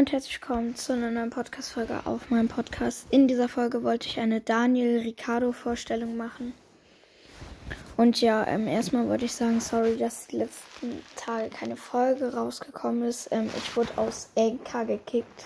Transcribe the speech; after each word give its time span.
und 0.00 0.12
herzlich 0.12 0.40
willkommen 0.40 0.74
zu 0.74 0.94
einer 0.94 1.10
neuen 1.10 1.28
Podcast-Folge 1.28 2.00
auf 2.06 2.30
meinem 2.30 2.48
Podcast. 2.48 3.06
In 3.10 3.28
dieser 3.28 3.50
Folge 3.50 3.82
wollte 3.82 4.08
ich 4.08 4.18
eine 4.18 4.40
Daniel-Ricardo-Vorstellung 4.40 6.16
machen. 6.16 6.54
Und 7.98 8.20
ja, 8.22 8.46
ähm, 8.46 8.66
erstmal 8.66 9.06
wollte 9.08 9.26
ich 9.26 9.32
sagen, 9.32 9.60
sorry, 9.60 9.98
dass 9.98 10.26
die 10.26 10.38
letzten 10.38 11.02
Tage 11.16 11.50
keine 11.50 11.76
Folge 11.76 12.32
rausgekommen 12.32 13.02
ist. 13.02 13.28
Ähm, 13.30 13.50
ich 13.56 13.76
wurde 13.76 13.96
aus 13.98 14.30
Enka 14.36 14.84
gekickt. 14.84 15.44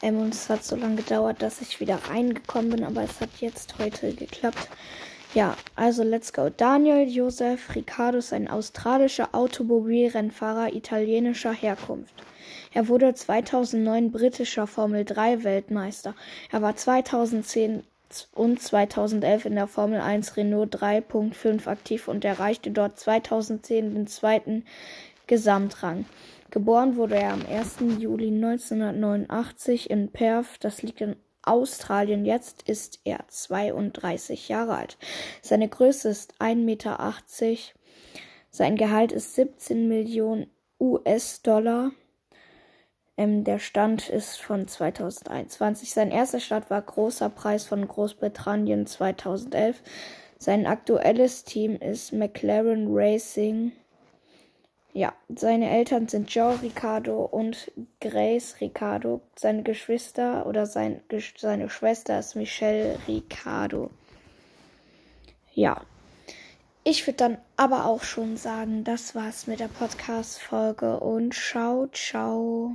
Ähm, 0.00 0.18
und 0.18 0.34
es 0.34 0.48
hat 0.48 0.64
so 0.64 0.74
lange 0.74 0.96
gedauert, 0.96 1.42
dass 1.42 1.60
ich 1.60 1.78
wieder 1.78 2.00
reingekommen 2.08 2.70
bin, 2.70 2.84
aber 2.84 3.02
es 3.02 3.20
hat 3.20 3.30
jetzt 3.40 3.78
heute 3.78 4.14
geklappt. 4.14 4.66
Ja, 5.34 5.56
also 5.76 6.02
let's 6.02 6.32
go. 6.32 6.48
Daniel 6.48 7.06
Josef 7.06 7.74
Ricciardo 7.74 8.18
ist 8.18 8.32
ein 8.32 8.48
australischer 8.48 9.28
Automobilrennfahrer 9.32 10.72
italienischer 10.72 11.52
Herkunft. 11.52 12.14
Er 12.72 12.88
wurde 12.88 13.12
2009 13.12 14.10
britischer 14.10 14.66
Formel 14.66 15.04
3 15.04 15.44
Weltmeister. 15.44 16.14
Er 16.50 16.62
war 16.62 16.76
2010 16.76 17.82
und 18.32 18.62
2011 18.62 19.44
in 19.44 19.54
der 19.54 19.66
Formel 19.66 20.00
1 20.00 20.38
Renault 20.38 20.74
3.5 20.76 21.66
aktiv 21.66 22.08
und 22.08 22.24
erreichte 22.24 22.70
dort 22.70 22.98
2010 22.98 23.94
den 23.94 24.06
zweiten 24.06 24.64
Gesamtrang. 25.26 26.06
Geboren 26.50 26.96
wurde 26.96 27.16
er 27.16 27.34
am 27.34 27.44
1. 27.46 27.80
Juli 27.98 28.28
1989 28.28 29.90
in 29.90 30.08
Perth, 30.08 30.56
das 30.60 30.80
liegt 30.82 31.02
in 31.02 31.16
Australien. 31.48 32.24
Jetzt 32.24 32.62
ist 32.62 33.00
er 33.04 33.20
32 33.28 34.48
Jahre 34.48 34.76
alt. 34.76 34.98
Seine 35.42 35.68
Größe 35.68 36.08
ist 36.08 36.34
1,80 36.40 36.54
Meter. 36.56 37.14
Sein 38.50 38.76
Gehalt 38.76 39.12
ist 39.12 39.34
17 39.34 39.88
Millionen 39.88 40.50
US-Dollar. 40.80 41.92
Ähm, 43.16 43.42
der 43.44 43.58
Stand 43.58 44.08
ist 44.08 44.40
von 44.40 44.68
2021. 44.68 45.90
Sein 45.90 46.10
erster 46.10 46.40
Start 46.40 46.70
war 46.70 46.80
Großer 46.80 47.28
Preis 47.28 47.64
von 47.64 47.86
Großbritannien 47.86 48.86
2011. 48.86 49.82
Sein 50.38 50.66
aktuelles 50.66 51.44
Team 51.44 51.76
ist 51.76 52.12
McLaren 52.12 52.86
Racing. 52.90 53.72
Ja, 54.98 55.12
seine 55.28 55.70
Eltern 55.70 56.08
sind 56.08 56.34
Joe 56.34 56.60
Ricardo 56.60 57.22
und 57.22 57.70
Grace 58.00 58.56
Ricardo. 58.60 59.20
Seine 59.36 59.62
Geschwister 59.62 60.44
oder 60.44 60.66
sein, 60.66 61.00
seine 61.36 61.70
Schwester 61.70 62.18
ist 62.18 62.34
Michelle 62.34 62.98
Ricardo. 63.06 63.90
Ja. 65.54 65.82
Ich 66.82 67.06
würde 67.06 67.16
dann 67.16 67.38
aber 67.56 67.84
auch 67.84 68.02
schon 68.02 68.36
sagen, 68.36 68.82
das 68.82 69.14
war's 69.14 69.46
mit 69.46 69.60
der 69.60 69.68
Podcast-Folge 69.68 70.98
und 70.98 71.32
ciao, 71.32 71.86
ciao. 71.92 72.74